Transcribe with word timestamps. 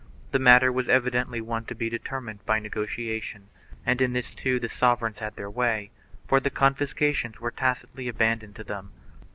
1 0.31 0.31
The 0.31 0.39
matter 0.39 0.71
was 0.71 0.89
evidently 0.89 1.41
one 1.41 1.65
to 1.65 1.75
be 1.75 1.87
determined 1.87 2.43
by 2.43 2.57
negotiation, 2.57 3.49
and 3.85 4.01
in 4.01 4.13
this 4.13 4.33
too 4.33 4.59
the 4.59 4.67
sov 4.67 4.99
ereigns 5.01 5.19
had 5.19 5.35
their 5.35 5.47
way, 5.47 5.91
for 6.27 6.39
the 6.39 6.49
confiscations 6.49 7.39
were 7.39 7.51
tacitly 7.51 8.11
aban 8.11 8.39
doned 8.39 8.55
to 8.55 8.63
them. 8.63 8.93